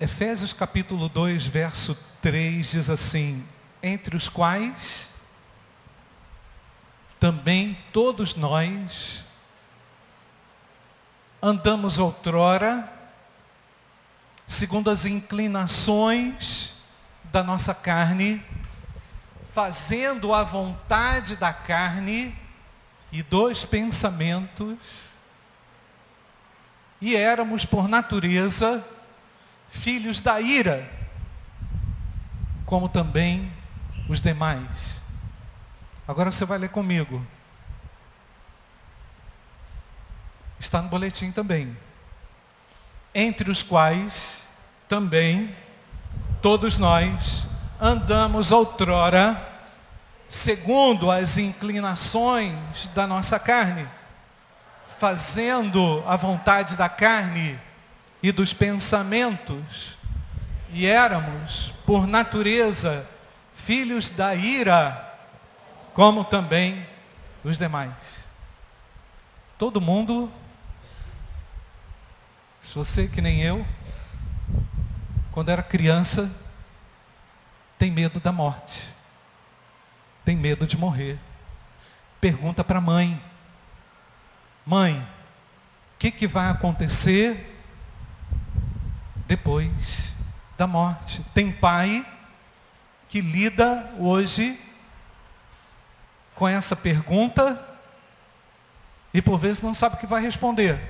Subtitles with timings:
[0.00, 3.44] Efésios capítulo 2, verso 3 diz assim:
[3.82, 5.10] Entre os quais
[7.18, 9.24] também todos nós
[11.42, 12.88] andamos outrora,
[14.46, 16.74] segundo as inclinações
[17.24, 18.40] da nossa carne,
[19.52, 22.38] fazendo a vontade da carne
[23.10, 24.76] e dos pensamentos,
[27.00, 28.86] e éramos por natureza
[29.68, 30.90] filhos da ira,
[32.64, 33.52] como também
[34.08, 35.00] os demais.
[36.06, 37.24] Agora você vai ler comigo.
[40.58, 41.76] Está no boletim também.
[43.14, 44.42] Entre os quais
[44.88, 45.54] também
[46.40, 47.46] todos nós
[47.80, 49.46] andamos outrora
[50.28, 53.88] segundo as inclinações da nossa carne,
[54.86, 57.58] fazendo a vontade da carne
[58.22, 59.96] e dos pensamentos,
[60.70, 63.08] e éramos, por natureza,
[63.54, 65.04] filhos da ira,
[65.94, 66.86] como também
[67.44, 68.24] os demais.
[69.56, 70.32] Todo mundo,
[72.60, 73.66] se você que nem eu,
[75.32, 76.30] quando era criança,
[77.78, 78.88] tem medo da morte,
[80.24, 81.18] tem medo de morrer.
[82.20, 83.22] Pergunta para a mãe:
[84.66, 85.00] Mãe,
[85.94, 87.47] o que, que vai acontecer
[89.28, 90.14] depois
[90.56, 91.22] da morte.
[91.34, 92.04] Tem pai
[93.08, 94.58] que lida hoje
[96.34, 97.62] com essa pergunta
[99.12, 100.80] e por vezes não sabe o que vai responder.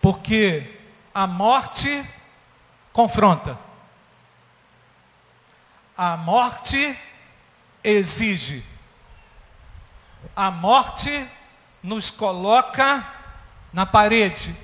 [0.00, 0.78] Porque
[1.12, 2.08] a morte
[2.92, 3.58] confronta.
[5.96, 6.96] A morte
[7.82, 8.64] exige.
[10.34, 11.28] A morte
[11.82, 13.04] nos coloca
[13.72, 14.56] na parede.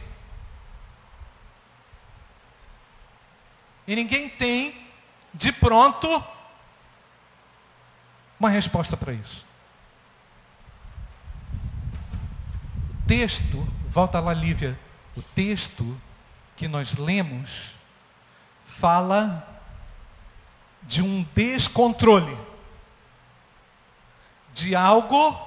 [3.86, 4.74] E ninguém tem,
[5.32, 6.08] de pronto,
[8.38, 9.46] uma resposta para isso.
[12.90, 14.78] O texto, volta lá, Lívia,
[15.16, 15.98] o texto
[16.56, 17.74] que nós lemos
[18.64, 19.46] fala
[20.82, 22.36] de um descontrole,
[24.52, 25.38] de algo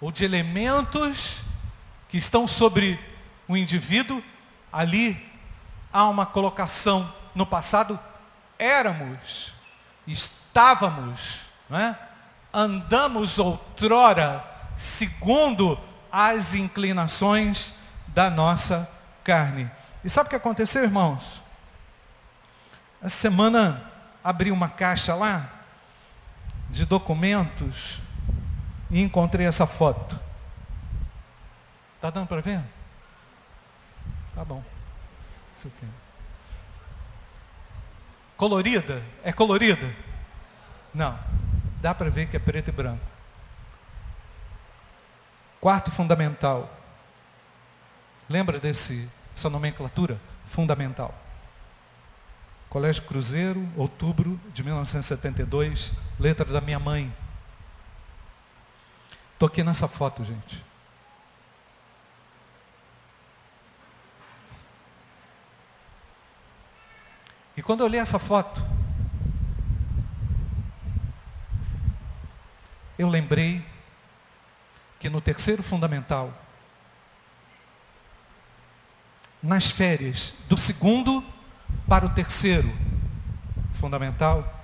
[0.00, 1.42] ou de elementos
[2.08, 3.00] que estão sobre
[3.48, 4.22] o indivíduo,
[4.72, 5.30] ali
[5.92, 7.98] há uma colocação no passado
[8.58, 9.52] éramos,
[10.06, 11.40] estávamos,
[11.70, 11.94] é?
[12.52, 14.44] andamos outrora
[14.76, 15.78] segundo
[16.10, 17.74] as inclinações
[18.08, 18.88] da nossa
[19.24, 19.70] carne.
[20.04, 21.42] E sabe o que aconteceu, irmãos?
[23.02, 23.90] Essa semana
[24.22, 25.48] abri uma caixa lá
[26.70, 28.00] de documentos
[28.90, 30.18] e encontrei essa foto.
[32.00, 32.62] Tá dando para ver?
[34.34, 34.62] Tá bom.
[35.56, 36.03] Isso aqui.
[38.36, 39.02] Colorida?
[39.22, 39.94] É colorida?
[40.92, 41.18] Não.
[41.80, 43.04] Dá para ver que é preto e branco.
[45.60, 46.70] Quarto fundamental.
[48.28, 50.20] Lembra desse, dessa nomenclatura?
[50.46, 51.14] Fundamental.
[52.68, 57.14] Colégio Cruzeiro, outubro de 1972, letra da minha mãe.
[59.34, 60.64] Estou aqui nessa foto, gente.
[67.56, 68.64] E quando eu olhei essa foto,
[72.98, 73.64] eu lembrei
[74.98, 76.32] que no terceiro fundamental,
[79.42, 81.22] nas férias, do segundo
[81.86, 82.72] para o terceiro
[83.72, 84.62] fundamental,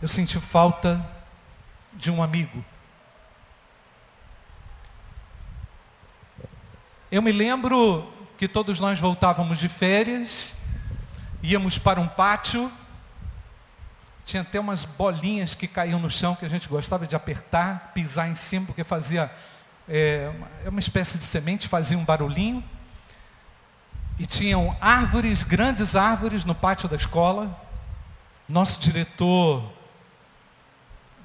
[0.00, 1.08] eu senti falta
[1.92, 2.64] de um amigo.
[7.10, 10.54] Eu me lembro que todos nós voltávamos de férias
[11.42, 12.70] íamos para um pátio,
[14.24, 18.28] tinha até umas bolinhas que caíam no chão que a gente gostava de apertar, pisar
[18.28, 19.30] em cima, porque fazia
[19.88, 20.32] é,
[20.64, 22.62] é uma espécie de semente, fazia um barulhinho.
[24.18, 27.58] E tinham árvores, grandes árvores no pátio da escola.
[28.48, 29.72] Nosso diretor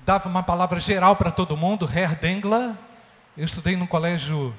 [0.04, 2.74] dava uma palavra geral para todo mundo, Herr Dengler.
[3.36, 4.56] Eu estudei no colégio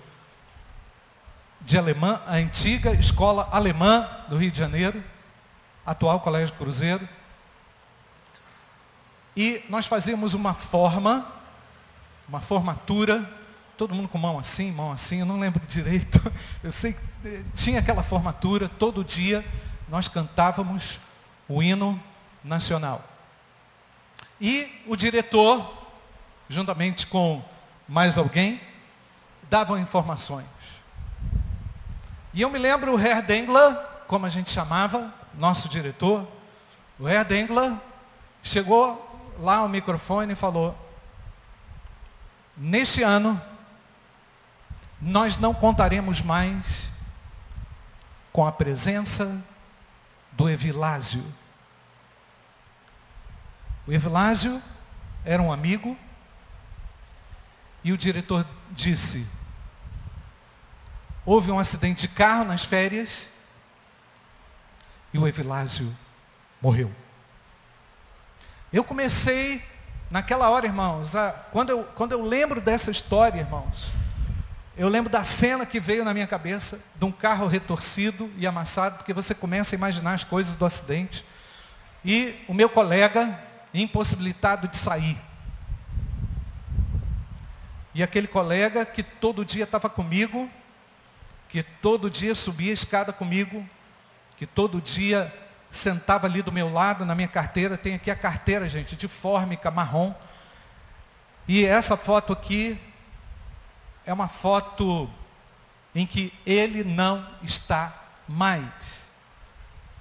[1.60, 5.02] de alemã, a antiga escola alemã do Rio de Janeiro
[5.88, 7.08] atual Colégio Cruzeiro.
[9.34, 11.26] E nós fazíamos uma forma,
[12.28, 13.26] uma formatura,
[13.74, 16.20] todo mundo com mão assim, mão assim, eu não lembro direito.
[16.62, 19.42] Eu sei que eh, tinha aquela formatura, todo dia
[19.88, 20.98] nós cantávamos
[21.48, 22.00] o hino
[22.44, 23.02] nacional.
[24.38, 25.88] E o diretor,
[26.48, 27.42] juntamente com
[27.88, 28.60] mais alguém,
[29.48, 30.46] davam informações.
[32.34, 33.74] E eu me lembro o Herr Dengler
[34.06, 36.26] como a gente chamava, nosso diretor,
[36.98, 37.72] o Ed Engler,
[38.42, 39.04] chegou
[39.38, 40.76] lá ao microfone e falou:
[42.56, 43.40] Neste ano,
[45.00, 46.90] nós não contaremos mais
[48.32, 49.40] com a presença
[50.32, 51.24] do Evilásio.
[53.86, 54.60] O Evilásio
[55.24, 55.96] era um amigo
[57.84, 59.26] e o diretor disse:
[61.24, 63.28] houve um acidente de carro nas férias
[65.22, 65.94] o Evilásio
[66.60, 66.90] morreu.
[68.72, 69.62] Eu comecei,
[70.10, 73.92] naquela hora, irmãos, a, quando, eu, quando eu lembro dessa história, irmãos,
[74.76, 78.98] eu lembro da cena que veio na minha cabeça, de um carro retorcido e amassado,
[78.98, 81.24] porque você começa a imaginar as coisas do acidente.
[82.04, 83.38] E o meu colega
[83.74, 85.18] impossibilitado de sair.
[87.94, 90.48] E aquele colega que todo dia estava comigo,
[91.48, 93.68] que todo dia subia a escada comigo,
[94.38, 95.34] que todo dia
[95.70, 99.70] sentava ali do meu lado, na minha carteira, tem aqui a carteira, gente, de fórmica
[99.70, 100.14] marrom.
[101.46, 102.80] E essa foto aqui
[104.06, 105.10] é uma foto
[105.94, 107.92] em que ele não está
[108.28, 109.08] mais.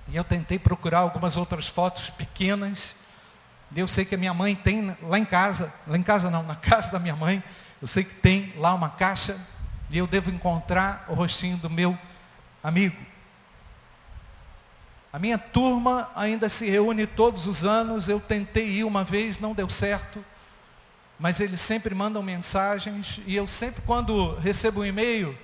[0.07, 2.95] E eu tentei procurar algumas outras fotos pequenas.
[3.75, 6.55] Eu sei que a minha mãe tem lá em casa, lá em casa não, na
[6.55, 7.43] casa da minha mãe,
[7.81, 9.37] eu sei que tem lá uma caixa
[9.89, 11.97] e eu devo encontrar o rostinho do meu
[12.63, 12.95] amigo.
[15.17, 18.07] A minha turma ainda se reúne todos os anos.
[18.07, 20.23] Eu tentei ir uma vez, não deu certo.
[21.17, 23.19] Mas eles sempre mandam mensagens.
[23.25, 25.35] E eu sempre, quando recebo um e-mail,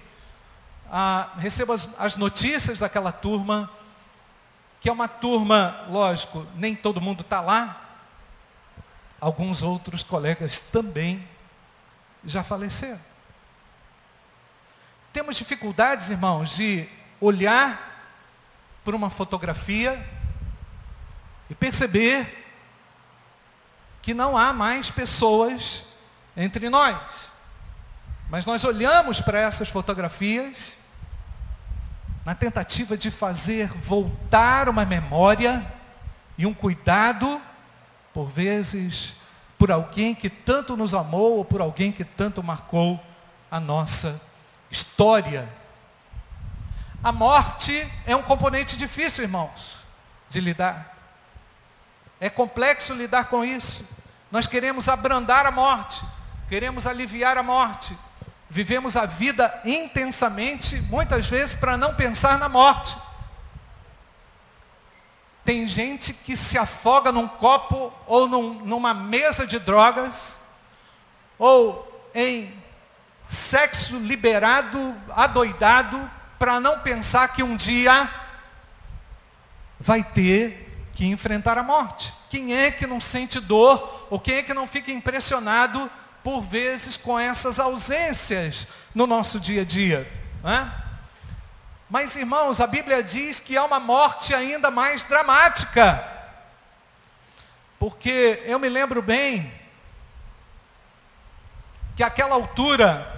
[0.91, 3.67] ah, recebo as, as notícias daquela turma.
[4.79, 7.97] Que é uma turma, lógico, nem todo mundo está lá.
[9.19, 11.27] Alguns outros colegas também
[12.23, 13.01] já faleceram.
[15.11, 16.87] Temos dificuldades, irmãos, de
[17.19, 17.92] olhar
[18.83, 20.03] por uma fotografia
[21.49, 22.43] e perceber
[24.01, 25.85] que não há mais pessoas
[26.35, 27.29] entre nós.
[28.29, 30.77] Mas nós olhamos para essas fotografias
[32.25, 35.65] na tentativa de fazer voltar uma memória
[36.37, 37.41] e um cuidado,
[38.13, 39.15] por vezes,
[39.57, 42.99] por alguém que tanto nos amou ou por alguém que tanto marcou
[43.51, 44.21] a nossa
[44.69, 45.47] história.
[47.03, 49.75] A morte é um componente difícil, irmãos,
[50.29, 50.95] de lidar.
[52.17, 53.85] É complexo lidar com isso.
[54.31, 56.01] Nós queremos abrandar a morte,
[56.47, 57.97] queremos aliviar a morte.
[58.49, 62.95] Vivemos a vida intensamente, muitas vezes para não pensar na morte.
[65.43, 70.39] Tem gente que se afoga num copo ou num, numa mesa de drogas,
[71.37, 72.53] ou em
[73.27, 76.09] sexo liberado, adoidado,
[76.43, 78.09] para não pensar que um dia
[79.79, 82.13] vai ter que enfrentar a morte.
[82.29, 85.89] Quem é que não sente dor, ou quem é que não fica impressionado
[86.21, 90.05] por vezes com essas ausências no nosso dia a dia?
[90.43, 90.69] Né?
[91.89, 96.05] Mas irmãos, a Bíblia diz que há uma morte ainda mais dramática.
[97.79, 99.49] Porque eu me lembro bem
[101.95, 103.12] que aquela altura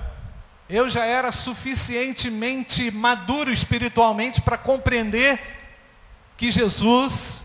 [0.69, 5.39] eu já era suficientemente maduro espiritualmente para compreender
[6.38, 7.44] que Jesus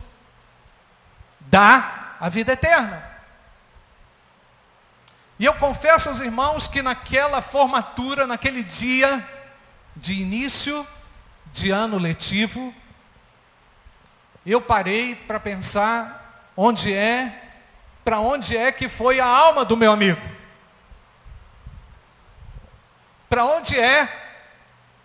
[1.40, 3.10] dá a vida eterna.
[5.38, 9.26] E eu confesso aos irmãos que naquela formatura, naquele dia
[9.96, 10.86] de início
[11.52, 12.74] de ano letivo,
[14.44, 17.32] eu parei para pensar onde é,
[18.04, 20.20] para onde é que foi a alma do meu amigo.
[23.30, 24.08] Para onde é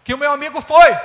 [0.04, 0.98] que o meu amigo foi?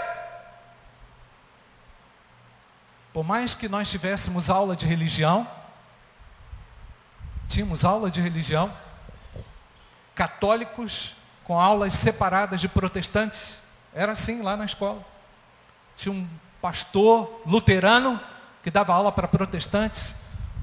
[3.13, 5.47] Por mais que nós tivéssemos aula de religião,
[7.47, 8.75] tínhamos aula de religião,
[10.15, 13.61] católicos com aulas separadas de protestantes,
[13.93, 15.05] era assim lá na escola.
[15.99, 16.27] Tinha um
[16.63, 18.19] pastor luterano
[18.63, 20.15] que dava aula para protestantes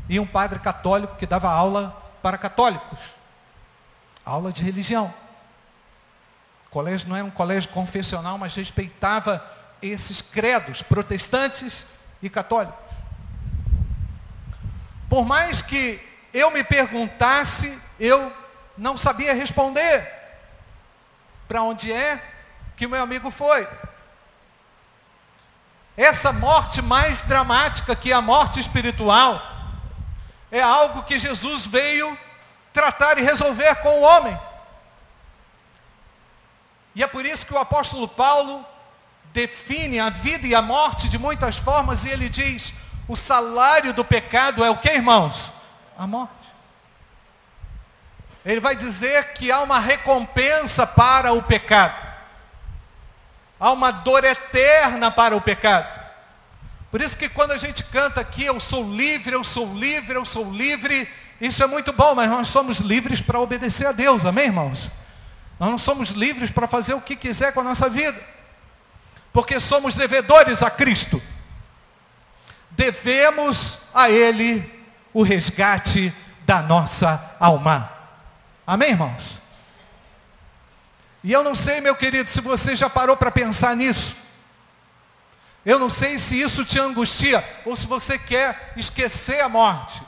[0.09, 3.13] e um padre católico que dava aula para católicos.
[4.25, 5.13] Aula de religião.
[6.67, 9.43] O colégio não era um colégio confessional, mas respeitava
[9.81, 11.85] esses credos, protestantes
[12.21, 12.85] e católicos.
[15.09, 15.99] Por mais que
[16.33, 18.31] eu me perguntasse, eu
[18.77, 20.05] não sabia responder
[21.47, 22.21] para onde é
[22.75, 23.67] que o meu amigo foi.
[25.95, 29.41] Essa morte mais dramática que a morte espiritual
[30.51, 32.15] é algo que Jesus veio
[32.71, 34.37] tratar e resolver com o homem.
[36.97, 38.65] E é por isso que o apóstolo Paulo
[39.31, 42.73] define a vida e a morte de muitas formas e ele diz:
[43.07, 45.51] o salário do pecado é o que, irmãos?
[45.95, 46.33] A morte.
[48.43, 51.95] Ele vai dizer que há uma recompensa para o pecado.
[53.59, 56.03] Há uma dor eterna para o pecado.
[56.89, 60.25] Por isso que quando a gente canta aqui, eu sou livre, eu sou livre, eu
[60.25, 61.07] sou livre,
[61.39, 64.89] isso é muito bom, mas nós somos livres para obedecer a Deus, amém, irmãos?
[65.59, 68.19] Nós não somos livres para fazer o que quiser com a nossa vida,
[69.33, 71.21] porque somos devedores a Cristo.
[72.71, 76.13] Devemos a Ele o resgate
[76.45, 77.91] da nossa alma.
[78.65, 79.41] Amém, irmãos?
[81.23, 84.15] E eu não sei, meu querido, se você já parou para pensar nisso.
[85.65, 90.01] Eu não sei se isso te angustia ou se você quer esquecer a morte.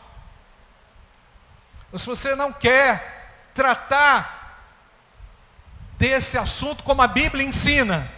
[1.91, 4.38] Ou se você não quer tratar
[5.99, 8.09] desse assunto como a Bíblia ensina.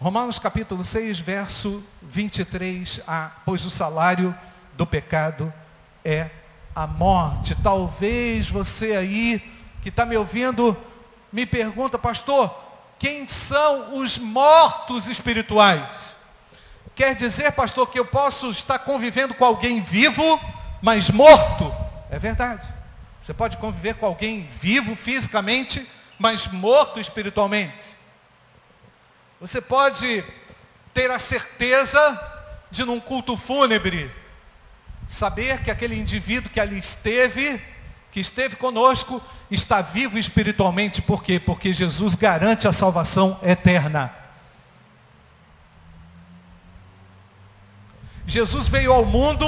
[0.00, 4.34] Romanos capítulo 6, verso 23 a, pois o salário
[4.72, 5.52] do pecado
[6.02, 6.30] é
[6.74, 7.54] a morte.
[7.62, 9.38] Talvez você aí
[9.82, 10.74] que está me ouvindo
[11.30, 12.58] me pergunta, pastor,
[12.98, 16.16] quem são os mortos espirituais?
[16.94, 20.40] Quer dizer, pastor, que eu posso estar convivendo com alguém vivo,
[20.80, 21.72] mas morto?
[22.10, 22.81] É verdade.
[23.22, 25.86] Você pode conviver com alguém vivo fisicamente,
[26.18, 27.96] mas morto espiritualmente.
[29.40, 30.24] Você pode
[30.92, 32.20] ter a certeza
[32.68, 34.10] de num culto fúnebre
[35.06, 37.62] saber que aquele indivíduo que ali esteve,
[38.10, 41.00] que esteve conosco, está vivo espiritualmente.
[41.00, 41.38] Por quê?
[41.38, 44.12] Porque Jesus garante a salvação eterna.
[48.26, 49.46] Jesus veio ao mundo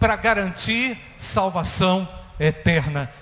[0.00, 2.21] para garantir salvação eterna,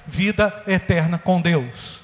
[0.06, 2.00] vida eterna com Deus.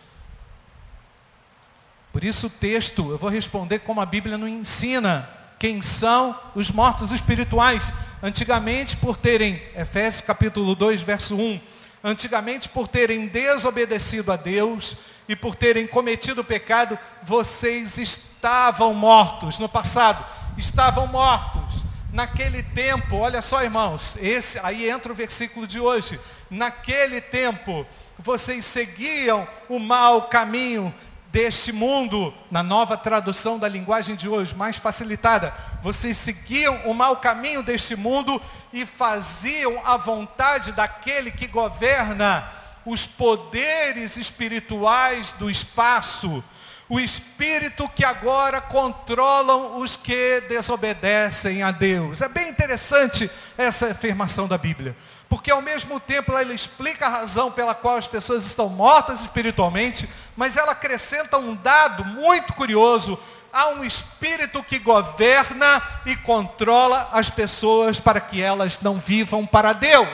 [2.12, 5.28] Por isso o texto, eu vou responder como a Bíblia nos ensina.
[5.58, 7.92] Quem são os mortos espirituais?
[8.22, 11.60] Antigamente, por terem, Efésios capítulo 2, verso 1,
[12.02, 14.96] antigamente por terem desobedecido a Deus
[15.28, 20.25] e por terem cometido pecado, vocês estavam mortos no passado,
[20.56, 21.85] estavam mortos.
[22.16, 26.18] Naquele tempo, olha só irmãos, esse aí entra o versículo de hoje.
[26.49, 27.87] Naquele tempo,
[28.18, 30.94] vocês seguiam o mau caminho,
[31.30, 35.52] deste mundo, na nova tradução da linguagem de hoje, mais facilitada.
[35.82, 38.40] Vocês seguiam o mau caminho deste mundo
[38.73, 42.50] e faziam a vontade daquele que governa
[42.87, 46.42] os poderes espirituais do espaço,
[46.88, 52.22] o espírito que agora controlam os que desobedecem a Deus.
[52.22, 54.96] É bem interessante essa afirmação da Bíblia.
[55.28, 60.08] Porque ao mesmo tempo ela explica a razão pela qual as pessoas estão mortas espiritualmente,
[60.36, 63.18] mas ela acrescenta um dado muito curioso.
[63.52, 69.72] Há um espírito que governa e controla as pessoas para que elas não vivam para
[69.72, 70.08] Deus.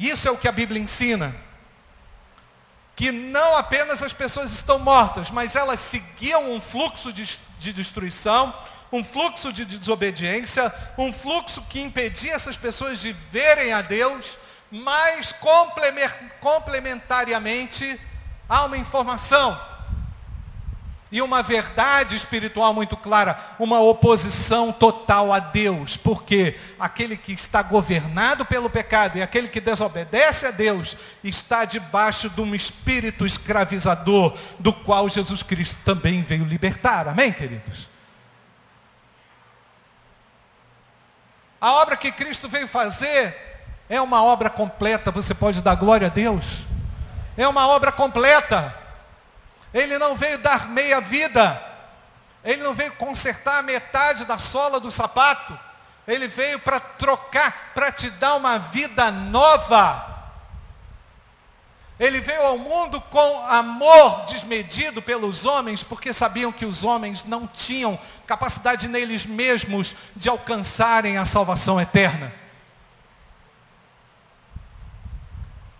[0.00, 1.32] Isso é o que a Bíblia ensina.
[3.02, 8.54] Que não apenas as pessoas estão mortas, mas elas seguiam um fluxo de, de destruição,
[8.92, 14.38] um fluxo de desobediência, um fluxo que impedia essas pessoas de verem a Deus,
[14.70, 15.34] mas
[16.40, 18.00] complementariamente
[18.48, 19.60] há uma informação
[21.12, 27.60] e uma verdade espiritual muito clara, uma oposição total a Deus, porque aquele que está
[27.62, 34.34] governado pelo pecado e aquele que desobedece a Deus está debaixo de um espírito escravizador,
[34.58, 37.06] do qual Jesus Cristo também veio libertar.
[37.06, 37.90] Amém, queridos?
[41.60, 43.36] A obra que Cristo veio fazer
[43.86, 46.64] é uma obra completa, você pode dar glória a Deus.
[47.36, 48.81] É uma obra completa.
[49.72, 51.60] Ele não veio dar meia vida.
[52.44, 55.58] Ele não veio consertar metade da sola do sapato.
[56.06, 60.12] Ele veio para trocar, para te dar uma vida nova.
[61.98, 67.46] Ele veio ao mundo com amor desmedido pelos homens, porque sabiam que os homens não
[67.46, 72.34] tinham capacidade neles mesmos de alcançarem a salvação eterna.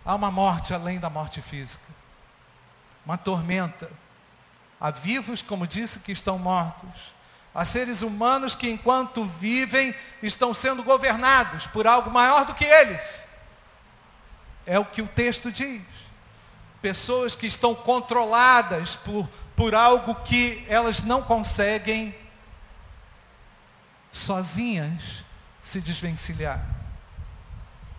[0.04, 1.84] Há uma morte além da morte física,
[3.04, 3.90] uma tormenta.
[4.80, 7.14] Há vivos, como disse, que estão mortos.
[7.54, 13.22] Há seres humanos que, enquanto vivem, estão sendo governados por algo maior do que eles.
[14.64, 15.82] É o que o texto diz
[16.82, 22.14] pessoas que estão controladas por, por algo que elas não conseguem
[24.10, 25.24] sozinhas
[25.62, 26.60] se desvencilhar.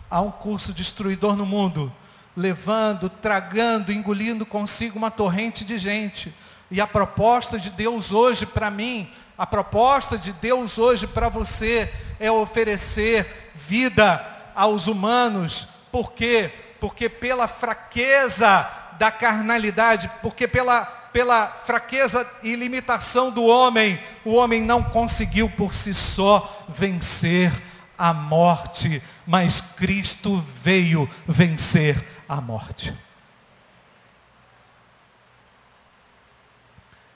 [0.09, 1.91] Há um curso destruidor no mundo,
[2.35, 6.33] levando, tragando, engolindo consigo uma torrente de gente.
[6.71, 11.91] E a proposta de Deus hoje para mim, a proposta de Deus hoje para você
[12.19, 14.25] é oferecer vida
[14.55, 15.67] aos humanos.
[15.91, 16.51] Por quê?
[16.79, 24.61] Porque pela fraqueza da carnalidade, porque pela, pela fraqueza e limitação do homem, o homem
[24.61, 27.51] não conseguiu por si só vencer
[27.97, 32.93] a morte, mas Cristo veio vencer a morte.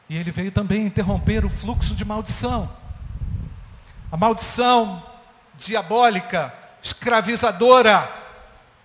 [0.09, 2.71] E ele veio também interromper o fluxo de maldição.
[4.11, 5.03] A maldição
[5.55, 8.09] diabólica, escravizadora,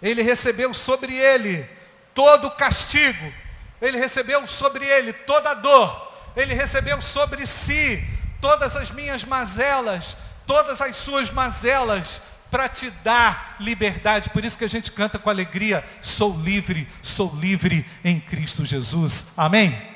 [0.03, 1.69] ele recebeu sobre ele
[2.13, 3.33] todo o castigo,
[3.81, 8.03] ele recebeu sobre ele toda a dor, ele recebeu sobre si
[8.41, 12.21] todas as minhas mazelas, todas as suas mazelas,
[12.53, 14.29] para te dar liberdade.
[14.29, 19.29] Por isso que a gente canta com alegria: sou livre, sou livre em Cristo Jesus.
[19.35, 19.91] Amém?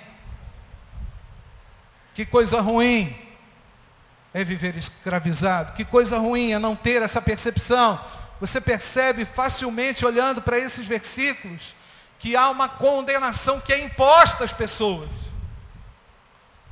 [2.14, 3.14] Que coisa ruim
[4.32, 5.74] é viver escravizado.
[5.74, 8.00] Que coisa ruim é não ter essa percepção.
[8.40, 11.76] Você percebe facilmente olhando para esses versículos
[12.18, 15.10] que há uma condenação que é imposta às pessoas.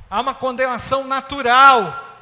[0.09, 2.14] Há uma condenação natural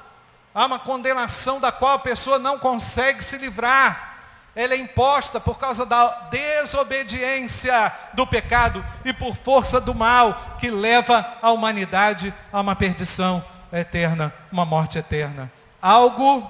[0.53, 4.11] Há uma condenação da qual a pessoa não consegue se livrar.
[4.55, 10.69] Ela é imposta por causa da desobediência do pecado e por força do mal que
[10.69, 15.51] leva a humanidade a uma perdição eterna, uma morte eterna.
[15.81, 16.47] Algo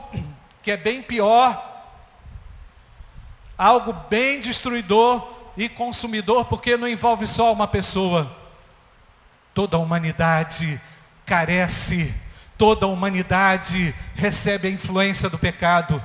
[0.61, 1.71] que é bem pior,
[3.57, 8.35] algo bem destruidor e consumidor, porque não envolve só uma pessoa.
[9.53, 10.81] Toda a humanidade
[11.25, 12.13] carece
[12.57, 16.01] Toda a humanidade recebe a influência do pecado.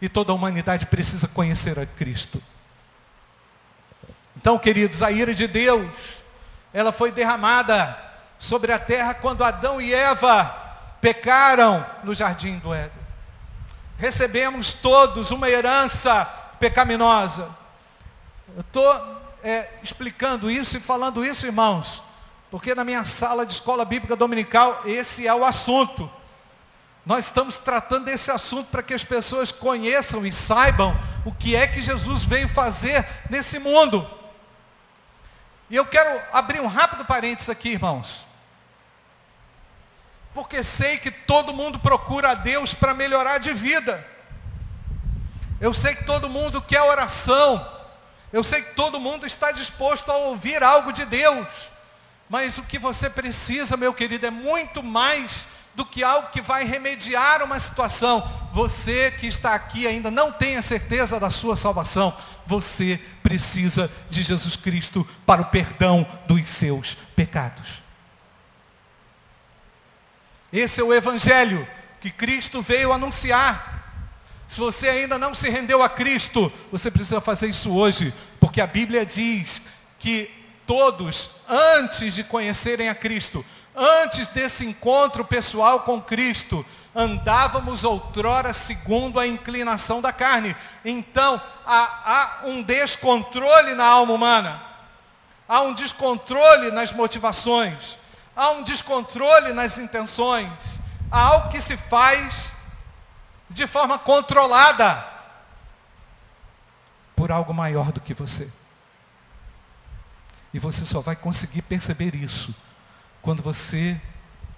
[0.00, 2.42] E toda a humanidade precisa conhecer a Cristo.
[4.36, 6.22] Então, queridos, a ira de Deus,
[6.72, 7.96] ela foi derramada
[8.38, 10.44] sobre a terra quando Adão e Eva
[11.00, 13.00] pecaram no jardim do Éden.
[13.98, 16.24] Recebemos todos uma herança
[16.58, 17.48] pecaminosa.
[18.54, 22.02] Eu estou é, explicando isso e falando isso, irmãos,
[22.50, 26.10] porque na minha sala de escola bíblica dominical, esse é o assunto.
[27.06, 31.66] Nós estamos tratando desse assunto para que as pessoas conheçam e saibam o que é
[31.66, 34.08] que Jesus veio fazer nesse mundo.
[35.70, 38.26] E eu quero abrir um rápido parênteses aqui, irmãos.
[40.34, 44.04] Porque sei que todo mundo procura a Deus para melhorar de vida.
[45.60, 47.64] Eu sei que todo mundo quer oração.
[48.32, 51.69] Eu sei que todo mundo está disposto a ouvir algo de Deus.
[52.30, 56.62] Mas o que você precisa, meu querido, é muito mais do que algo que vai
[56.62, 58.22] remediar uma situação.
[58.52, 62.16] Você que está aqui ainda não tem a certeza da sua salvação.
[62.46, 67.82] Você precisa de Jesus Cristo para o perdão dos seus pecados.
[70.52, 71.66] Esse é o evangelho
[72.00, 74.06] que Cristo veio anunciar.
[74.46, 78.68] Se você ainda não se rendeu a Cristo, você precisa fazer isso hoje, porque a
[78.68, 79.62] Bíblia diz
[79.98, 80.39] que
[80.70, 89.18] todos, antes de conhecerem a Cristo, antes desse encontro pessoal com Cristo, andávamos outrora segundo
[89.18, 90.54] a inclinação da carne.
[90.84, 91.82] Então, há,
[92.44, 94.62] há, um descontrole na alma humana,
[95.48, 97.98] há um descontrole nas motivações,
[98.36, 100.52] há um descontrole nas intenções,
[101.10, 102.52] há algo que se faz
[103.50, 105.04] de forma controlada
[107.16, 108.59] por algo maior do que você.
[110.52, 112.54] E você só vai conseguir perceber isso
[113.22, 114.00] quando você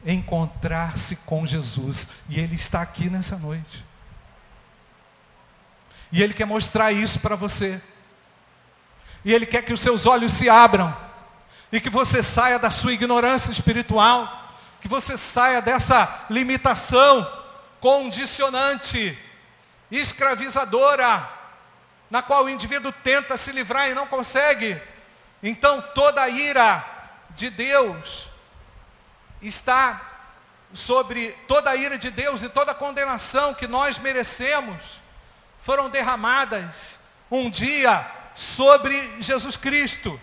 [0.04, 2.08] encontrar-se com Jesus.
[2.28, 3.84] E Ele está aqui nessa noite.
[6.10, 7.80] E Ele quer mostrar isso para você.
[9.24, 10.94] E Ele quer que os seus olhos se abram.
[11.70, 14.50] E que você saia da sua ignorância espiritual.
[14.80, 17.40] Que você saia dessa limitação
[17.80, 19.18] condicionante,
[19.90, 21.28] escravizadora,
[22.08, 24.80] na qual o indivíduo tenta se livrar e não consegue.
[25.42, 26.84] Então toda a ira
[27.30, 28.28] de Deus
[29.40, 30.00] está
[30.72, 35.00] sobre toda a ira de Deus e toda a condenação que nós merecemos
[35.58, 36.98] foram derramadas
[37.30, 40.20] um dia sobre Jesus Cristo.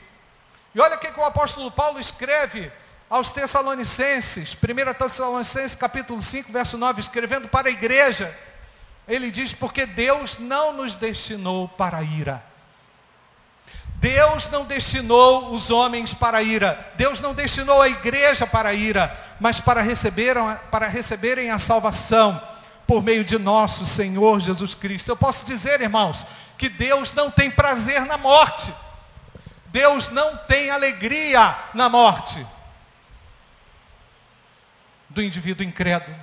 [0.73, 2.71] E olha o que, que o apóstolo Paulo escreve
[3.09, 8.35] aos Tessalonicenses, 1 Tessalonicenses capítulo 5, verso 9, escrevendo para a igreja,
[9.07, 12.43] ele diz, porque Deus não nos destinou para a ira,
[13.99, 16.93] Deus não destinou os homens para a ira.
[16.95, 20.35] Deus não destinou a igreja para a ira, mas para, receber,
[20.71, 22.41] para receberem a salvação
[22.87, 25.09] por meio de nosso Senhor Jesus Cristo.
[25.09, 26.25] Eu posso dizer, irmãos,
[26.57, 28.73] que Deus não tem prazer na morte.
[29.65, 32.45] Deus não tem alegria na morte
[35.09, 36.15] do indivíduo incrédulo.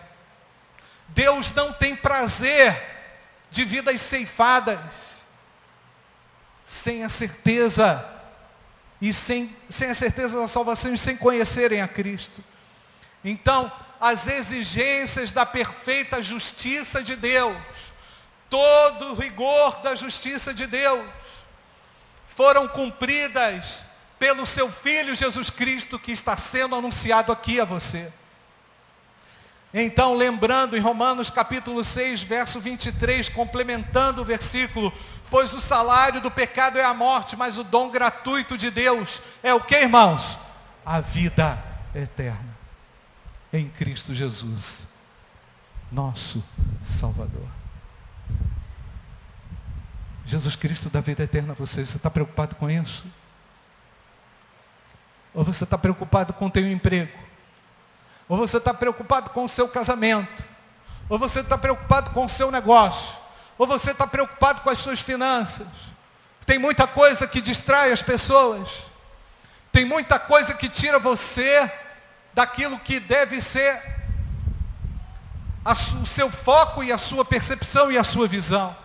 [1.08, 2.74] Deus não tem prazer
[3.50, 5.15] de vidas ceifadas,
[6.66, 8.04] sem a certeza
[9.00, 12.42] e sem, sem a certeza da salvação e sem conhecerem a Cristo.
[13.24, 17.56] Então, as exigências da perfeita justiça de Deus,
[18.50, 21.06] todo o rigor da justiça de Deus,
[22.26, 23.86] foram cumpridas
[24.18, 28.12] pelo seu Filho Jesus Cristo que está sendo anunciado aqui a você.
[29.74, 34.92] Então, lembrando em Romanos capítulo 6, verso 23, complementando o versículo,
[35.30, 39.52] pois o salário do pecado é a morte, mas o dom gratuito de Deus é
[39.52, 40.38] o que, irmãos?
[40.84, 41.62] A vida
[41.94, 42.56] eterna
[43.52, 44.88] em Cristo Jesus,
[45.90, 46.44] nosso
[46.84, 47.48] Salvador.
[50.24, 51.86] Jesus Cristo dá vida eterna a você.
[51.86, 53.04] Você está preocupado com isso?
[55.32, 57.16] Ou você está preocupado com o teu emprego?
[58.28, 60.44] Ou você está preocupado com o seu casamento?
[61.08, 63.16] Ou você está preocupado com o seu negócio?
[63.58, 65.66] Ou você está preocupado com as suas finanças?
[66.44, 68.84] Tem muita coisa que distrai as pessoas.
[69.72, 71.70] Tem muita coisa que tira você
[72.32, 73.82] daquilo que deve ser
[76.00, 78.76] o seu foco e a sua percepção e a sua visão.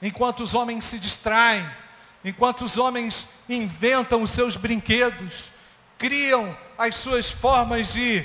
[0.00, 1.68] Enquanto os homens se distraem,
[2.24, 5.52] enquanto os homens inventam os seus brinquedos,
[5.98, 8.24] criam as suas formas de,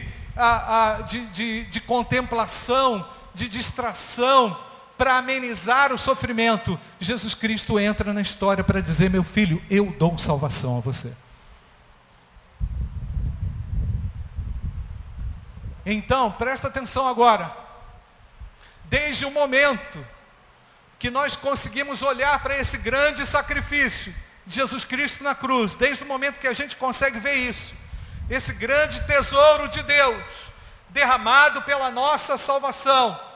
[1.05, 4.59] de, de, de contemplação, de distração,
[4.97, 10.17] para amenizar o sofrimento, Jesus Cristo entra na história para dizer: meu filho, eu dou
[10.17, 11.13] salvação a você.
[15.85, 17.55] Então, presta atenção agora.
[18.85, 20.03] Desde o momento
[20.97, 24.13] que nós conseguimos olhar para esse grande sacrifício
[24.45, 27.75] de Jesus Cristo na cruz, desde o momento que a gente consegue ver isso,
[28.29, 30.51] esse grande tesouro de Deus,
[30.89, 33.26] derramado pela nossa salvação,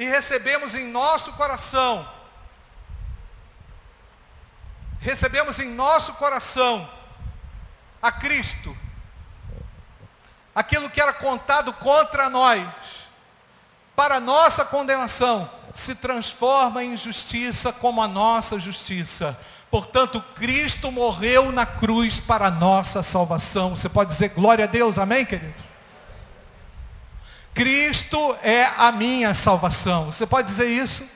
[0.00, 2.08] e recebemos em nosso coração,
[4.98, 6.88] recebemos em nosso coração
[8.00, 8.74] a Cristo,
[10.54, 12.66] aquilo que era contado contra nós,
[13.94, 19.38] para nossa condenação, se transforma em justiça como a nossa justiça.
[19.70, 23.76] Portanto, Cristo morreu na cruz para a nossa salvação.
[23.76, 25.69] Você pode dizer glória a Deus, amém, querido?
[27.54, 30.06] Cristo é a minha salvação.
[30.06, 31.06] Você pode dizer isso?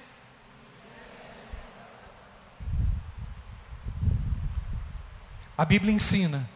[5.57, 6.49] A Bíblia ensina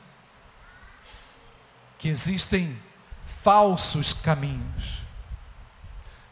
[1.98, 2.76] que existem
[3.24, 5.02] falsos caminhos,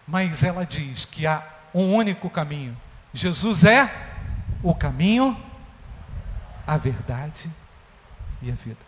[0.06, 2.76] mas ela diz que há um único caminho.
[3.12, 3.90] Jesus é
[4.62, 5.40] o caminho,
[6.66, 7.50] a verdade
[8.42, 8.84] e a vida.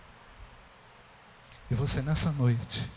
[1.71, 2.91] E você nessa noite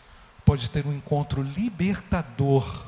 [0.44, 2.86] pode ter um encontro libertador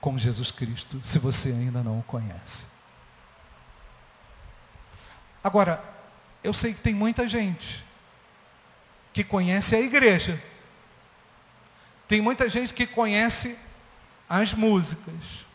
[0.00, 2.64] com Jesus Cristo, se você ainda não o conhece.
[5.42, 5.82] Agora,
[6.42, 7.84] eu sei que tem muita gente
[9.14, 10.42] que conhece a igreja.
[12.06, 13.56] Tem muita gente que conhece
[14.28, 15.46] as músicas.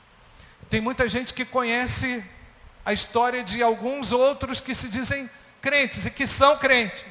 [0.69, 2.23] Tem muita gente que conhece
[2.85, 5.29] a história de alguns outros que se dizem
[5.61, 7.03] crentes e que são crentes.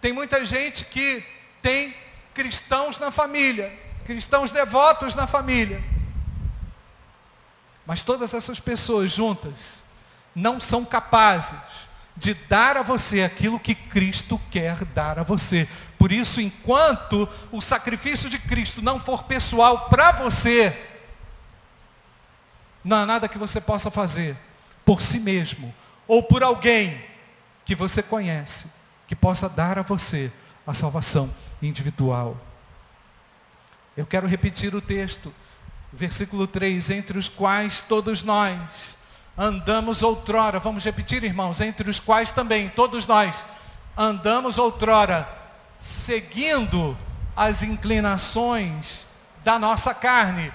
[0.00, 1.24] Tem muita gente que
[1.62, 1.94] tem
[2.34, 3.72] cristãos na família,
[4.04, 5.82] cristãos devotos na família.
[7.86, 9.82] Mas todas essas pessoas juntas
[10.34, 11.58] não são capazes
[12.16, 15.68] de dar a você aquilo que Cristo quer dar a você.
[15.98, 20.76] Por isso, enquanto o sacrifício de Cristo não for pessoal para você,
[22.84, 24.36] não há nada que você possa fazer
[24.84, 25.74] por si mesmo
[26.06, 27.02] ou por alguém
[27.64, 28.66] que você conhece
[29.06, 30.30] que possa dar a você
[30.66, 32.36] a salvação individual.
[33.96, 35.32] Eu quero repetir o texto,
[35.92, 38.98] versículo 3, entre os quais todos nós
[39.36, 43.46] andamos outrora, vamos repetir, irmãos, entre os quais também todos nós
[43.96, 45.28] andamos outrora,
[45.78, 46.96] seguindo
[47.36, 49.06] as inclinações
[49.44, 50.52] da nossa carne,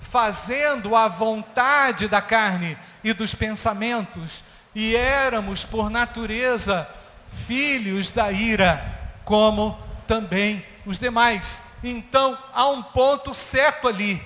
[0.00, 4.42] fazendo a vontade da carne e dos pensamentos,
[4.74, 6.88] e éramos por natureza
[7.28, 8.82] filhos da ira,
[9.24, 9.78] como
[10.10, 11.62] também os demais.
[11.84, 14.20] Então há um ponto certo ali,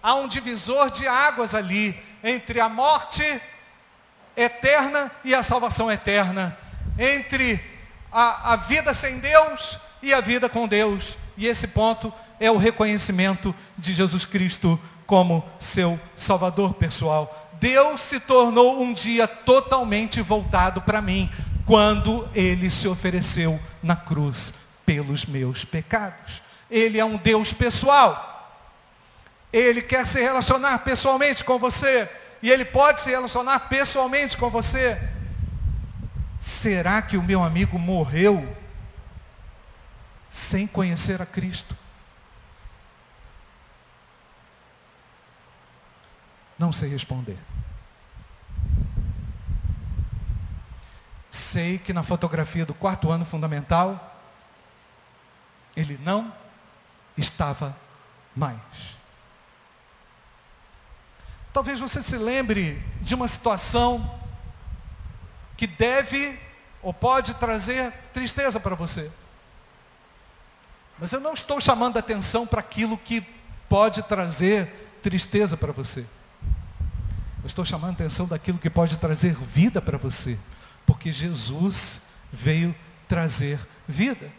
[0.00, 3.24] há um divisor de águas ali entre a morte
[4.36, 6.56] eterna e a salvação eterna,
[6.96, 7.60] entre
[8.12, 11.16] a, a vida sem Deus e a vida com Deus.
[11.36, 17.50] E esse ponto é o reconhecimento de Jesus Cristo como seu Salvador pessoal.
[17.54, 21.28] Deus se tornou um dia totalmente voltado para mim,
[21.66, 26.42] quando ele se ofereceu na cruz pelos meus pecados.
[26.70, 28.30] Ele é um Deus pessoal.
[29.52, 32.08] Ele quer se relacionar pessoalmente com você.
[32.42, 34.98] E ele pode se relacionar pessoalmente com você.
[36.40, 38.56] Será que o meu amigo morreu
[40.28, 41.76] sem conhecer a Cristo?
[46.58, 47.38] Não sei responder.
[51.30, 54.11] Sei que na fotografia do quarto ano fundamental,
[55.76, 56.32] ele não
[57.16, 57.76] estava
[58.34, 58.58] mais.
[61.52, 64.20] Talvez você se lembre de uma situação
[65.56, 66.38] que deve
[66.82, 69.10] ou pode trazer tristeza para você.
[70.98, 73.22] Mas eu não estou chamando atenção para aquilo que
[73.68, 76.06] pode trazer tristeza para você.
[77.42, 80.38] Eu estou chamando atenção daquilo que pode trazer vida para você.
[80.86, 82.74] Porque Jesus veio
[83.08, 84.30] trazer vida.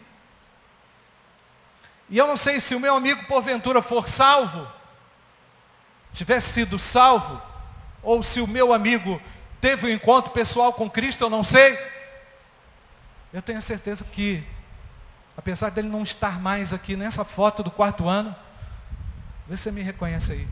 [2.08, 4.66] E eu não sei se o meu amigo porventura for salvo,
[6.12, 7.40] tivesse sido salvo,
[8.02, 9.20] ou se o meu amigo
[9.60, 11.78] teve um encontro pessoal com Cristo, eu não sei.
[13.32, 14.46] Eu tenho certeza que,
[15.36, 18.34] apesar dele não estar mais aqui nessa foto do quarto ano,
[19.48, 20.48] vê se você me reconhece aí.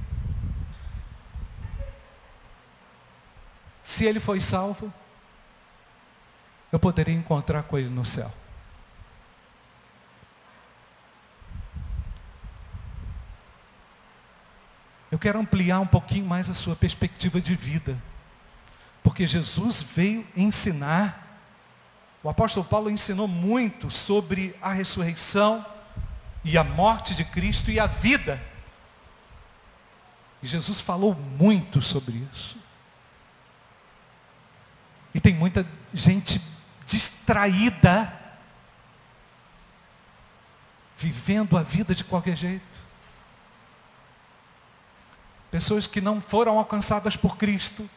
[3.83, 4.93] Se ele foi salvo,
[6.73, 8.33] eu poderia encontrar com ele no céu.
[15.23, 17.97] Quero ampliar um pouquinho mais a sua perspectiva de vida.
[19.05, 21.41] Porque Jesus veio ensinar,
[22.25, 25.65] o apóstolo Paulo ensinou muito sobre a ressurreição
[26.43, 28.43] e a morte de Cristo e a vida.
[30.43, 32.59] E Jesus falou muito sobre isso.
[35.15, 36.43] E tem muita gente
[36.85, 38.13] distraída,
[40.97, 42.82] vivendo a vida de qualquer jeito.
[45.53, 47.89] Pessoas que não foram alcançadas por Cristo,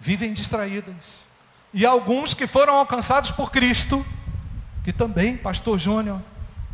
[0.00, 1.20] vivem distraídas.
[1.72, 4.04] E alguns que foram alcançados por Cristo,
[4.82, 6.20] que também, pastor Júnior,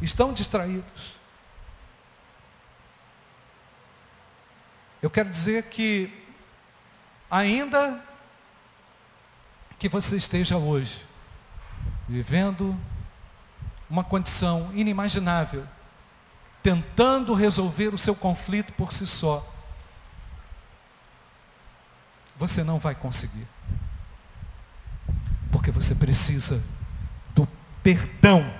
[0.00, 1.18] estão distraídos.
[5.02, 6.10] Eu quero dizer que,
[7.30, 8.02] ainda
[9.78, 11.06] que você esteja hoje
[12.08, 12.74] vivendo
[13.90, 15.68] uma condição inimaginável,
[16.68, 19.42] tentando resolver o seu conflito por si só,
[22.36, 23.48] você não vai conseguir.
[25.50, 26.62] Porque você precisa
[27.34, 27.48] do
[27.82, 28.54] perdão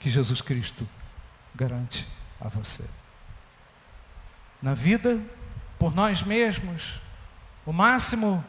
[0.00, 0.88] que Jesus Cristo
[1.54, 2.08] garante
[2.40, 2.84] a você.
[4.62, 5.20] Na vida,
[5.78, 7.02] por nós mesmos,
[7.66, 8.42] o máximo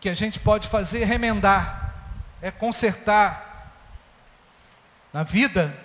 [0.00, 1.92] que a gente pode fazer é remendar,
[2.40, 3.74] é consertar.
[5.12, 5.76] Na vida,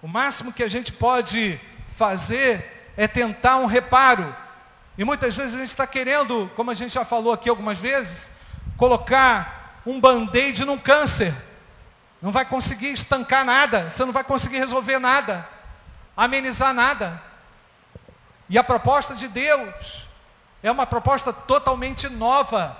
[0.00, 1.60] o máximo que a gente pode
[1.98, 4.34] fazer é tentar um reparo,
[4.96, 8.30] e muitas vezes a gente está querendo, como a gente já falou aqui algumas vezes,
[8.76, 11.34] colocar um band-aid num câncer.
[12.22, 15.48] Não vai conseguir estancar nada, você não vai conseguir resolver nada,
[16.16, 17.20] amenizar nada.
[18.48, 20.08] E a proposta de Deus
[20.62, 22.76] é uma proposta totalmente nova.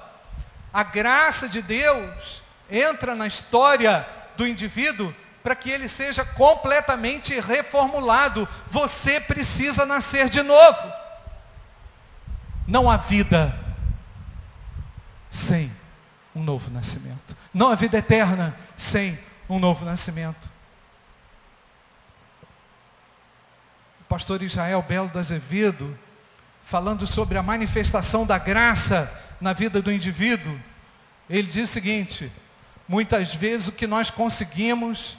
[0.72, 5.14] A graça de Deus entra na história do indivíduo
[5.48, 8.46] para que ele seja completamente reformulado.
[8.66, 10.92] Você precisa nascer de novo.
[12.66, 13.58] Não há vida
[15.30, 15.72] sem
[16.34, 17.34] um novo nascimento.
[17.54, 20.50] Não há vida eterna sem um novo nascimento.
[24.02, 25.98] O pastor Israel Belo do Azevedo,
[26.62, 30.60] falando sobre a manifestação da graça na vida do indivíduo,
[31.30, 32.30] ele diz o seguinte:
[32.86, 35.16] muitas vezes o que nós conseguimos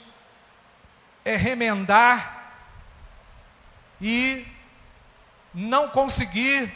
[1.24, 2.40] é remendar
[4.00, 4.46] e
[5.52, 6.72] não conseguir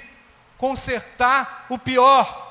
[0.58, 2.42] consertar o pior.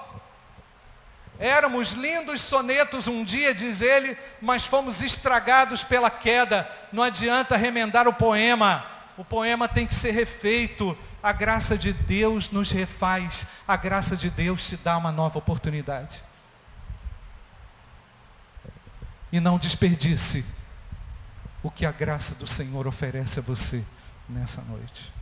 [1.40, 6.70] Éramos lindos sonetos um dia, diz ele, mas fomos estragados pela queda.
[6.92, 8.86] Não adianta remendar o poema.
[9.18, 10.98] O poema tem que ser refeito.
[11.22, 13.48] A graça de Deus nos refaz.
[13.68, 16.24] A graça de Deus te dá uma nova oportunidade.
[19.32, 20.46] E não desperdice
[21.64, 23.84] o que a graça do Senhor oferece a você
[24.30, 25.14] nessa noite.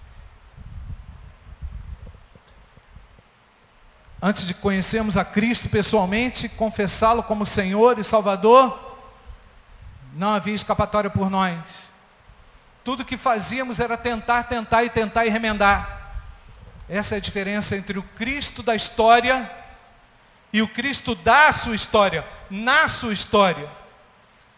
[4.21, 8.79] antes de conhecermos a Cristo pessoalmente, confessá-lo como Senhor e Salvador,
[10.13, 11.57] não havia escapatória por nós.
[12.83, 15.99] Tudo que fazíamos era tentar, tentar e tentar e remendar.
[16.87, 19.49] Essa é a diferença entre o Cristo da história
[20.53, 23.69] e o Cristo da sua história, na sua história.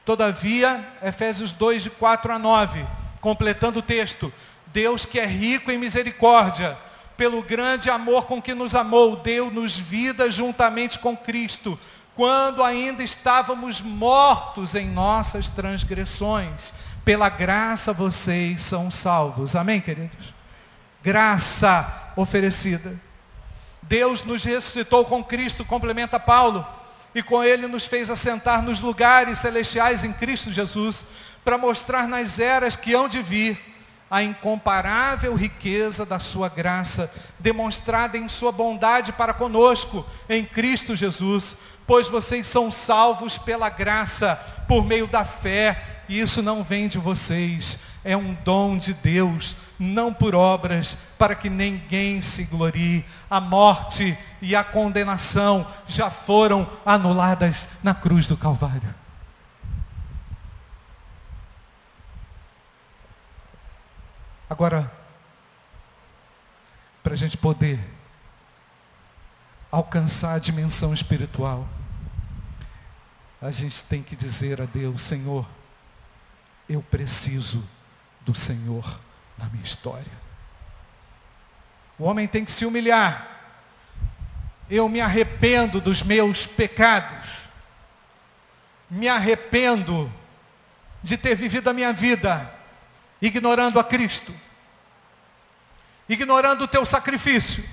[0.06, 2.86] Todavia, Efésios 2, de 4 a 9,
[3.22, 4.32] completando o texto,
[4.68, 6.78] Deus que é rico em misericórdia,
[7.16, 11.80] pelo grande amor com que nos amou, deu-nos vida juntamente com Cristo,
[12.16, 16.74] quando ainda estávamos mortos em nossas transgressões.
[17.06, 19.56] Pela graça vocês são salvos.
[19.56, 20.34] Amém, queridos?
[21.04, 23.00] Graça oferecida.
[23.82, 26.66] Deus nos ressuscitou com Cristo, complementa Paulo,
[27.14, 31.06] e com ele nos fez assentar nos lugares celestiais em Cristo Jesus,
[31.44, 33.74] para mostrar nas eras que hão de vir
[34.14, 41.58] a incomparável riqueza da sua graça, demonstrada em sua bondade para conosco em Cristo Jesus,
[41.88, 44.36] pois vocês são salvos pela graça,
[44.68, 49.56] por meio da fé, e isso não vem de vocês, é um dom de Deus,
[49.80, 53.06] não por obras, para que ninguém se glorie.
[53.30, 58.94] A morte e a condenação já foram anuladas na cruz do Calvário.
[64.50, 64.92] Agora,
[67.02, 67.80] para a gente poder
[69.72, 71.68] alcançar a dimensão espiritual,
[73.42, 75.46] a gente tem que dizer a Deus, Senhor,
[76.70, 77.68] eu preciso
[78.22, 79.00] do Senhor
[79.38, 80.24] na minha história.
[81.98, 83.30] O homem tem que se humilhar.
[84.70, 87.44] Eu me arrependo dos meus pecados.
[88.90, 90.12] Me arrependo
[91.02, 92.52] de ter vivido a minha vida
[93.22, 94.34] ignorando a Cristo,
[96.10, 97.64] ignorando o teu sacrifício,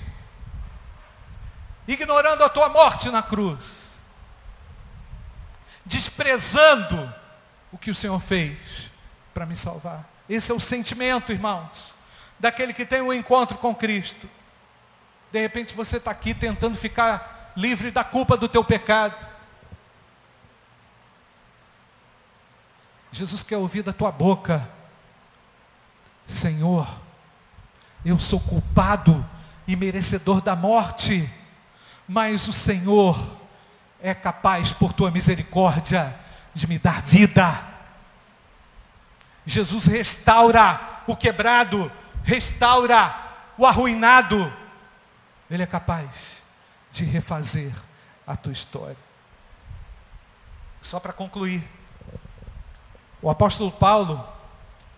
[1.89, 3.91] ignorando a tua morte na cruz,
[5.85, 7.13] desprezando
[7.73, 8.91] o que o Senhor fez
[9.35, 10.09] para me salvar.
[10.31, 11.95] Esse é o sentimento, irmãos,
[12.39, 14.31] daquele que tem um encontro com Cristo.
[15.31, 19.27] De repente você está aqui tentando ficar livre da culpa do teu pecado.
[23.13, 24.67] Jesus quer ouvir da tua boca
[26.31, 26.89] Senhor,
[28.05, 29.29] eu sou culpado
[29.67, 31.29] e merecedor da morte,
[32.07, 33.19] mas o Senhor
[34.01, 36.17] é capaz, por tua misericórdia,
[36.55, 37.70] de me dar vida.
[39.45, 41.91] Jesus restaura o quebrado,
[42.23, 43.15] restaura
[43.57, 44.53] o arruinado.
[45.51, 46.43] Ele é capaz
[46.91, 47.73] de refazer
[48.27, 48.97] a tua história.
[50.81, 51.63] Só para concluir,
[53.23, 54.27] o apóstolo Paulo,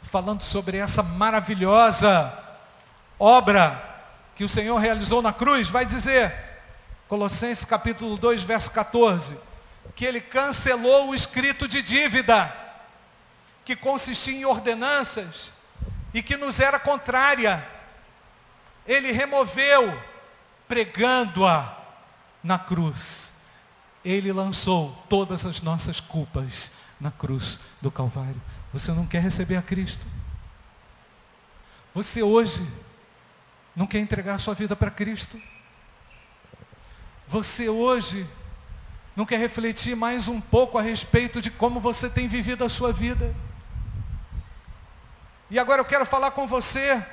[0.02, 2.38] falando sobre essa maravilhosa
[3.18, 3.90] obra
[4.36, 6.32] que o Senhor realizou na cruz, vai dizer,
[7.08, 9.36] Colossenses capítulo 2, verso 14,
[9.94, 12.52] que ele cancelou o escrito de dívida,
[13.64, 15.52] que consistia em ordenanças
[16.12, 17.66] e que nos era contrária.
[18.86, 20.00] Ele removeu,
[20.66, 21.76] pregando-a
[22.42, 23.32] na cruz.
[24.04, 26.70] Ele lançou todas as nossas culpas
[27.00, 28.40] na cruz do Calvário.
[28.72, 30.04] Você não quer receber a Cristo.
[31.94, 32.66] Você hoje
[33.76, 35.40] não quer entregar sua vida para Cristo.
[37.28, 38.26] Você hoje
[39.14, 42.92] não quer refletir mais um pouco a respeito de como você tem vivido a sua
[42.92, 43.34] vida.
[45.52, 47.04] E agora eu quero falar com você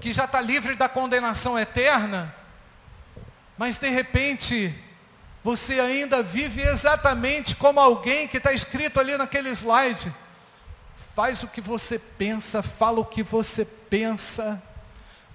[0.00, 2.34] que já está livre da condenação eterna,
[3.56, 4.74] mas de repente
[5.42, 10.14] você ainda vive exatamente como alguém que está escrito ali naquele slide.
[11.16, 14.62] Faz o que você pensa, fala o que você pensa.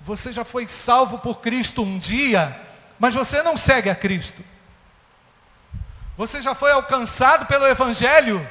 [0.02, 2.62] Você já foi salvo por Cristo um dia,
[3.00, 4.46] mas você não segue a Cristo.
[6.16, 8.48] Você já foi alcançado pelo Evangelho,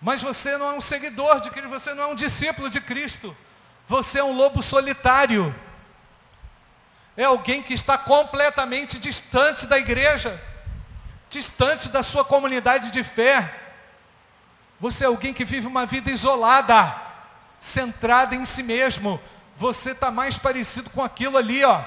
[0.00, 3.36] mas você não é um seguidor de Cristo, você não é um discípulo de Cristo.
[3.88, 5.54] Você é um lobo solitário
[7.16, 10.40] é alguém que está completamente distante da igreja,
[11.30, 13.54] distante da sua comunidade de fé.
[14.78, 16.94] Você é alguém que vive uma vida isolada,
[17.58, 19.18] centrada em si mesmo.
[19.56, 21.82] Você está mais parecido com aquilo ali, ó.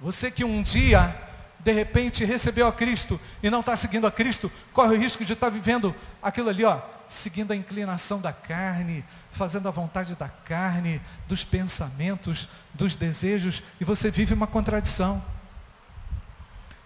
[0.00, 1.16] Você que um dia,
[1.58, 5.32] de repente, recebeu a Cristo e não está seguindo a Cristo, corre o risco de
[5.32, 10.28] estar tá vivendo aquilo ali, ó, seguindo a inclinação da carne, fazendo a vontade da
[10.28, 15.22] carne, dos pensamentos, dos desejos, e você vive uma contradição.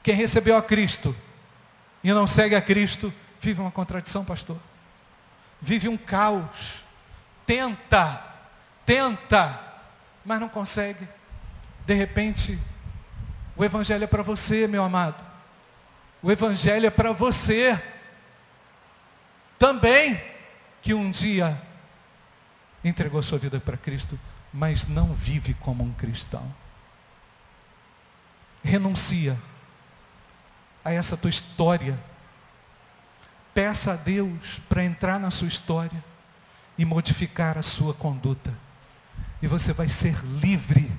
[0.02, 1.14] Quem recebeu a Cristo
[2.02, 4.58] e não segue a Cristo, vive uma contradição, pastor.
[5.60, 6.82] Vive um caos.
[7.46, 8.22] Tenta,
[8.84, 9.60] tenta,
[10.24, 11.06] mas não consegue.
[11.86, 12.58] De repente,
[13.56, 15.24] o Evangelho é para você, meu amado.
[16.22, 17.80] O Evangelho é para você
[19.58, 20.20] também,
[20.80, 21.60] que um dia
[22.84, 24.18] entregou sua vida para Cristo
[24.52, 26.54] mas não vive como um cristão.
[28.62, 29.38] Renuncia
[30.84, 31.98] a essa tua história.
[33.54, 36.04] Peça a Deus para entrar na sua história
[36.76, 38.52] e modificar a sua conduta.
[39.40, 40.90] E você vai ser livre.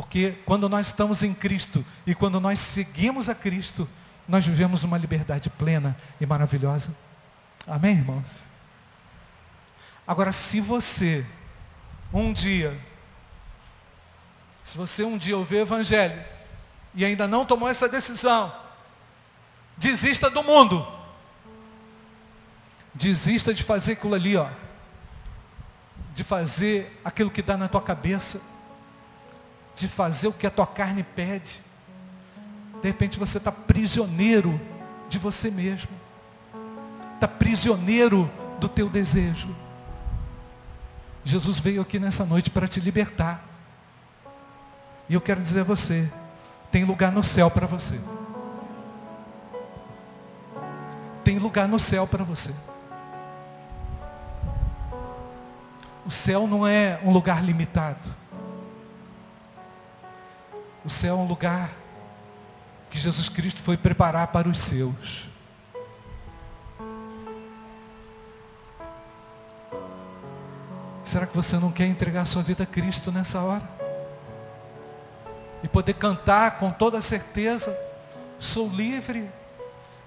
[0.00, 3.86] Porque quando nós estamos em Cristo e quando nós seguimos a Cristo,
[4.26, 6.96] nós vivemos uma liberdade plena e maravilhosa.
[7.66, 8.44] Amém, irmãos?
[10.06, 11.26] Agora, se você
[12.14, 12.80] um dia,
[14.64, 16.18] se você um dia ouvir o Evangelho
[16.94, 18.50] e ainda não tomou essa decisão,
[19.76, 20.88] desista do mundo.
[22.94, 24.48] Desista de fazer aquilo ali, ó.
[26.14, 28.40] De fazer aquilo que dá na tua cabeça.
[29.80, 31.58] De fazer o que a tua carne pede.
[32.82, 34.60] De repente você está prisioneiro
[35.08, 35.90] de você mesmo.
[37.14, 39.48] Está prisioneiro do teu desejo.
[41.24, 43.42] Jesus veio aqui nessa noite para te libertar.
[45.08, 46.06] E eu quero dizer a você,
[46.70, 47.98] tem lugar no céu para você.
[51.24, 52.54] Tem lugar no céu para você.
[56.04, 58.19] O céu não é um lugar limitado.
[60.84, 61.70] O céu é um lugar
[62.90, 65.28] que Jesus Cristo foi preparar para os seus.
[71.04, 73.68] Será que você não quer entregar sua vida a Cristo nessa hora?
[75.62, 77.76] E poder cantar com toda certeza:
[78.38, 79.28] sou livre,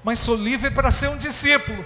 [0.04, 1.86] mas sou livre para ser um discípulo.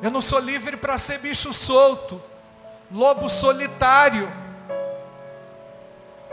[0.00, 2.20] Eu não sou livre para ser bicho solto,
[2.90, 4.28] lobo solitário,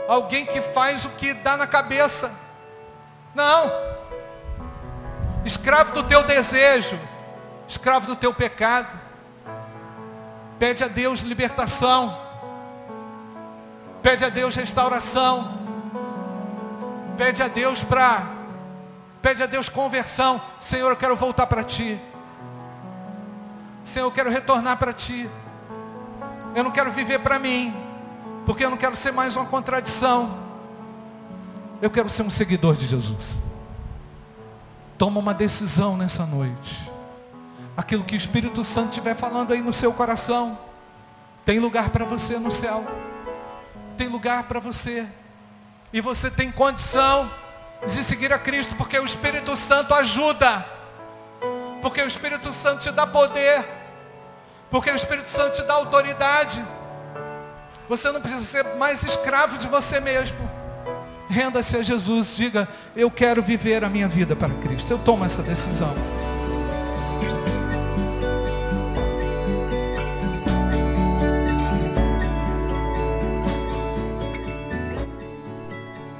[0.08, 2.32] alguém que faz o que dá na cabeça.
[3.34, 3.70] Não.
[5.44, 6.98] Escravo do teu desejo,
[7.68, 8.88] escravo do teu pecado.
[10.58, 12.18] Pede a Deus libertação.
[14.02, 15.58] Pede a Deus restauração.
[17.16, 18.26] Pede a Deus para.
[19.20, 20.40] Pede a Deus conversão.
[20.60, 22.00] Senhor, eu quero voltar para Ti.
[23.84, 25.28] Senhor, eu quero retornar para Ti.
[26.54, 27.85] Eu não quero viver para mim.
[28.46, 30.38] Porque eu não quero ser mais uma contradição.
[31.82, 33.42] Eu quero ser um seguidor de Jesus.
[34.96, 36.96] Toma uma decisão nessa noite
[37.76, 40.58] aquilo que o Espírito Santo estiver falando aí no seu coração.
[41.44, 42.84] Tem lugar para você no céu.
[43.96, 45.06] Tem lugar para você.
[45.92, 47.30] E você tem condição
[47.86, 50.66] de seguir a Cristo, porque o Espírito Santo ajuda.
[51.82, 53.64] Porque o Espírito Santo te dá poder.
[54.70, 56.64] Porque o Espírito Santo te dá autoridade.
[57.88, 60.38] Você não precisa ser mais escravo de você mesmo.
[61.28, 64.90] Renda-se a Jesus, diga: Eu quero viver a minha vida para Cristo.
[64.90, 65.94] Eu tomo essa decisão.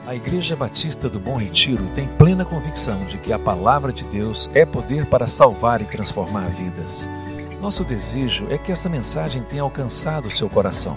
[0.06, 4.48] A Igreja Batista do Bom Retiro tem plena convicção de que a palavra de Deus
[4.54, 7.08] é poder para salvar e transformar vidas.
[7.60, 10.96] Nosso desejo é que essa mensagem tenha alcançado seu coração.